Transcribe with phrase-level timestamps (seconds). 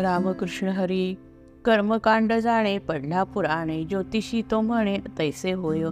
[0.00, 1.14] रामकृष्ण हरी
[1.64, 5.84] कर्मकांड जाणे पडला पुराणे ज्योतिषी तो म्हणे तैसे होय.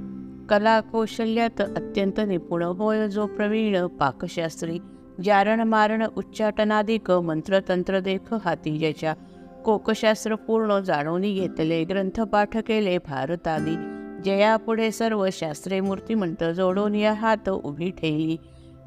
[0.49, 4.79] कला कौशल्यात अत्यंत निपुण होय जो प्रवीण पाकशास्त्री.
[5.25, 9.15] जारण मारण उच्चाटनाधिक मंत्रतंत्र देख हाती ज्याच्या.
[9.65, 13.77] कोकशास्त्र पूर्ण जाणून घेतले ग्रंथपाठ केले भारतादी.
[14.25, 18.37] जया पुढे सर्व शास्त्रे मूर्तिमंत जोडून या हात उभी ठेवली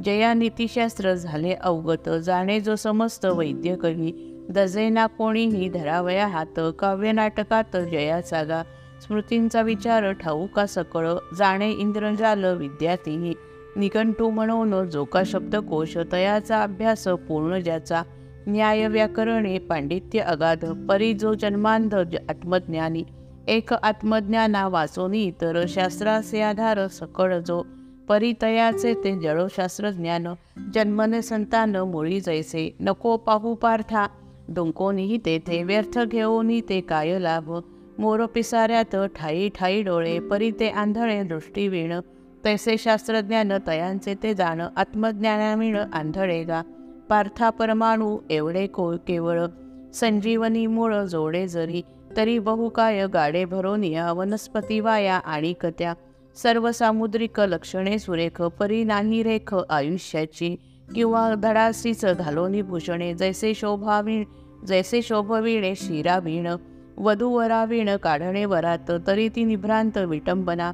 [0.04, 8.44] जया नीतिशास्त्र झाले अवगत जाणे जो समस्त वैद्य कवी दजेना कोणीही धरावया हात काव्यनाटकात जयाचा
[8.44, 8.64] गा
[9.02, 13.34] स्मृतींचा विचार ठाऊका सकळ जाणे इंद्रजाल विद्यार्थी
[13.78, 18.04] निघंटू म्हणून जोका शब्दकोश तयाचा अभ्यास पूर्ण ज्याचा.
[18.48, 21.96] न्याय व्याकरणे पांडित्य अगाध परी जो जन्मांध
[22.30, 23.04] आत्मज्ञानी.
[23.48, 27.64] एक आत्मज्ञाना वाचोनी इतर शास्त्राचे आधार सकळ जो.
[28.10, 30.28] परितयाचे ते जळोशास्त्र ज्ञान
[30.74, 32.76] जन्मने संतान मुळी जैसे.
[32.80, 34.08] नको पाहू पार्था.
[34.48, 37.60] डोंकोनीही तेथे व्यर्थ घेऊनी ते काय लाभ?
[37.98, 42.00] मोर पिसाऱ्यात ठाई ठाई डोळे परी ते आंधळे दृष्टी विण
[42.46, 46.62] तैसे शास्त्रज्ञान तयांचे ते जाण आत्मज्ञानाविण आंधळे गा.
[47.10, 49.46] पार्था परमाणू एवढे को केवळ.
[49.94, 51.82] संजीवनी मूळ जोडे जरी
[52.18, 55.94] तरी बहुकाय गाडे भरोनिया वनस्पती वाया आणि कत्या.
[56.36, 60.56] सर्व सामुद्रिक लक्षणे सुरेख परी नाही रेख आयुष्याची.
[60.96, 64.24] किंवा धडासीच घालोनी भूषणे जैसे शोभावीण
[64.68, 66.58] जैसे शोभविणे वधू
[66.98, 70.72] वधूवरावीण काढणे वरात तरी ती निभ्रांत विटंबना.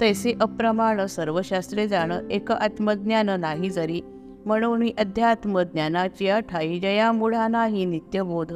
[0.00, 4.00] तैसे अप्रमाण सर्व शास्त्रे जाण एक आत्मज्ञान नाही जरी.
[4.46, 8.52] म्हणून अध्यात्म ज्ञानाची अठाई जया मुढा नाही नित्यबोध.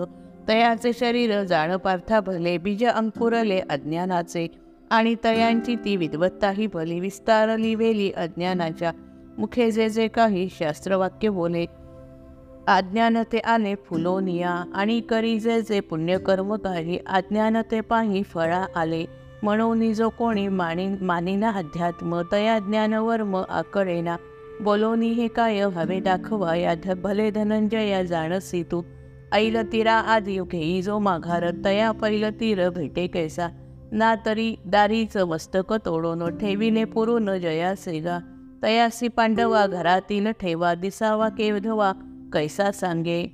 [0.48, 4.65] तयाचे शरीर जाण पार्था भले बीज अंकुरले अज्ञानाचे.
[4.90, 8.92] आणि तयांची ती विद्वत्ता ही भली विस्तारली वेली अज्ञानाच्या
[9.38, 11.64] मुखे जे जे काही शास्त्रवाक्य बोले.
[12.68, 19.04] अज्ञानते आले फुलोनिया आणि करी जे जे पुण्यकर्म काही अज्ञानते पाही फळा आले.
[19.42, 24.16] म्हणून जो कोणी मानी मानिना अध्यात्म तया ज्ञानवर्म आकळेना
[24.60, 28.82] बोलोनी हे काय हवे दाखवा या भले धनंजया जाणसी तू
[29.32, 33.48] ऐल तिरा घेई जो माघार तया पैल तीर भेटे कैसा.
[33.92, 38.18] ना तरी दारीचं मस्तक तोडून ठेवीने पुरून जयासे गा
[38.62, 41.92] तयासी पांडवा घरातील ठेवा दिसावा केवधवा
[42.32, 43.26] कैसा सांगे.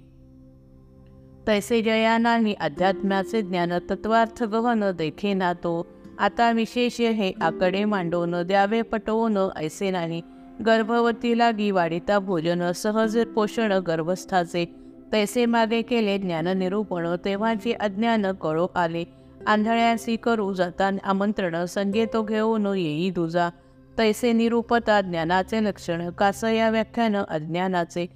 [1.46, 5.86] तैसे जयानानी अध्यात्म्याचे ज्ञान तत्वार्थ गहन देखे ना तो.
[6.18, 10.22] आता विशेष हे आकडे मांडवून द्यावे पटवून ऐसे नाही.
[10.66, 14.74] गर्भवती लागी वाढिता भोजन सहज पोषण गर्भस्थाचे.
[15.12, 19.04] तैसे मागे केले ज्ञान निरूपण तेव्हाचे अज्ञान कळो आले.
[19.46, 23.50] आंधळ्यासी करू जाता आमंत्रण संगे तो घेऊन येई दुजा.
[23.98, 28.06] तैसे निरूपता ज्ञानाचे लक्षण कास या व्याख्यान अज्ञानाचे.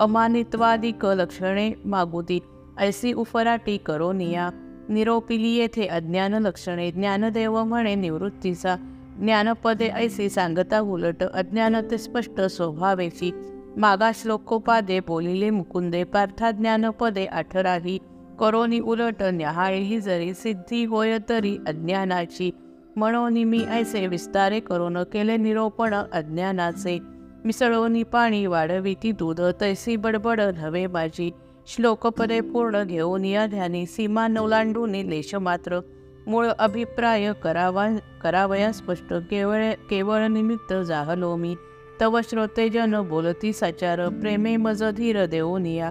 [0.00, 2.38] अमानित्वादिक लक्षणे मागुती
[2.78, 4.50] ऐसी उफराटी करो निया.
[4.88, 8.76] निरोपिली येथे अज्ञान लक्षणे ज्ञानदेव म्हणे निवृत्तीचा.
[9.18, 13.32] ज्ञानपदे ऐसी सांगता उलट अज्ञान ते स्पष्ट स्वभावेची.
[13.76, 17.98] मागा श्लोकोपादे बोलिले मुकुंदे पार्था ज्ञानपदे आठराही.
[18.40, 22.50] करोनी उलट न्याहाळी जरी सिद्धी होय तरी अज्ञानाची.
[22.96, 26.98] म्हणून मी ऐसे विस्तारे करून केले निरोपण अज्ञानाचे.
[27.44, 31.30] मिसळोनी पाणी वाढविती दूध तैसी बडबड हवे माझी.
[31.66, 35.80] श्लोकपदे पूर्ण घेऊन या ध्यानी सीमा नोलांडून लेश मात्र.
[36.26, 37.88] मूळ अभिप्राय करावा
[38.22, 41.56] करावया स्पष्ट केवळ केवळ निमित्त जाहलो मी.
[42.00, 45.90] तव श्रोतेजन बोलती साचार प्रेमे मज धीर देऊन या.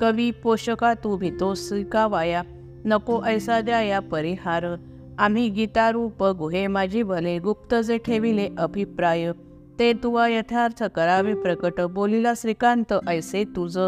[0.00, 2.42] कवी पोषका तू भितोस स्वीकावाया.
[2.84, 4.76] नको ऐसा द्याया परिहार.
[5.18, 9.32] आम्ही गीतारूप गुहे माझी भले गुप्त जे ठेविले अभिप्राय.
[9.78, 13.78] ते तुवा यथार्थ करावे प्रकट बोलिला श्रीकांत ऐसे तुझ.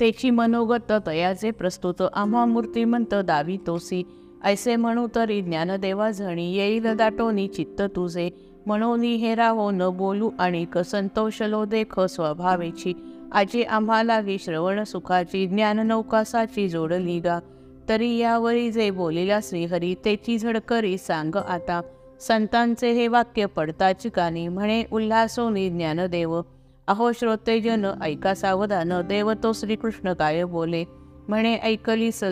[0.00, 4.02] तेची मनोगत तयाचे प्रस्तुत आम्हा मूर्तिमंत दावी तोसी.
[4.44, 8.30] ऐसे म्हणू तरी ज्ञानदेवा झणी येईल दाटोनी चित्त तुझे.
[8.66, 12.92] म्हणून हे राहो न बोलू आणि संतोषलो देख स्वभावेची.
[13.32, 17.40] आजी आम्हाला श्रवण सुखाची ज्ञाननौकासाची जोडली गा
[17.88, 21.80] तरी यावरी जे बोलिला श्रीहरी तेची झडकरी सांग आता.
[22.20, 26.40] संतांचे हे वाक्य पडताच कानी म्हणे उल्हासोनी ज्ञानदेव.
[26.86, 30.84] अहो श्रोतेजन ऐका सावधान देव तो श्रीकृष्ण काय बोले?
[31.28, 32.24] म्हणे ऐकली स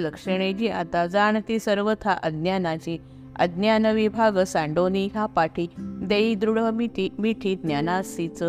[0.58, 3.00] जी आता जाणती सर्वथा अज्ञानाची.
[3.36, 8.42] अज्ञान विभाग सांडोनी हा पाठी देई दृढ मिठी मिठी ज्ञानासीच.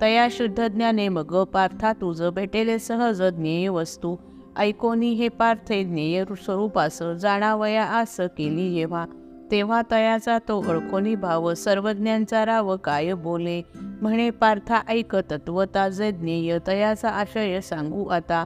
[0.00, 4.16] तया शुद्ध ज्ञाने मग पार्था तुझ भेटेले सहज ज्ञेय वस्तू.
[4.56, 9.06] ऐकोनी हे पार्थे ज्ञेय स्वरूपास जाणावया आस केली जेव्हा
[9.50, 13.62] तेव्हा तयाचा तो ओळखोनी भाव सर्वज्ञांचा राव काय बोले?
[13.76, 18.44] म्हणे पार्था ऐक तत्वता जे ज्ञेय तयाचा आशय सांगू आता.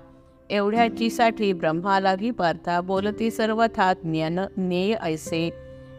[0.50, 5.52] एवढ्याची साठी ब्रह्मालागी पार्था बोलती सर्वथा ज्ञान ज्ञेय ऐसे.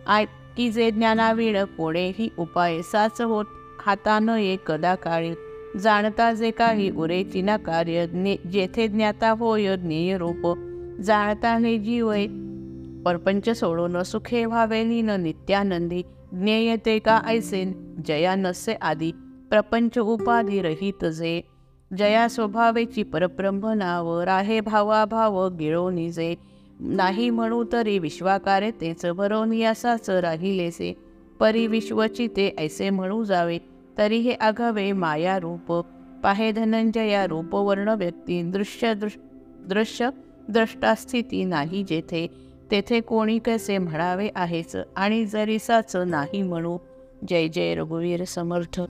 [0.07, 0.25] आय
[0.57, 3.45] की जे ज्ञानाविण कोणेही उपाय साच होत
[3.85, 5.33] हातानं ये कदा काळी
[5.79, 10.53] जाणता जे काही उरेची ना कार्य ने जेथे ज्ञाता होय ज्ञेय रूप
[11.01, 11.77] जाणता हे.
[11.77, 12.25] जीवय
[13.05, 16.01] परपंच सोडून सुखे व्हावे लीन नित्यानंदी
[16.31, 17.63] ज्ञेय ते का ऐसे
[18.05, 19.11] जया नसे आदी
[19.49, 21.41] प्रपंच उपाधी रहित जे.
[21.97, 26.35] जया स्वभावेची परब्रह्म नाव राहे भावा भाव गिळो निजे
[26.79, 30.93] नाही म्हणू तरी विश्वाकारे तेच भरोनी असाच राहिलेसे
[31.39, 33.57] परी विश्वची ते ऐसे म्हणू जावे.
[33.97, 35.71] तरी हे आघावे माया रूप
[36.23, 38.93] पाहे धनंजया रूप वर्ण व्यक्ती दृश्य
[39.69, 40.09] दृश्य
[40.49, 42.27] द्रष्टा स्थिती नाही जेथे
[42.71, 46.77] तेथे कोणी कसे म्हणावे आहेच आणि जरीसाच नाही म्हणू.
[47.27, 48.81] जय जय रघुवीर समर्थ.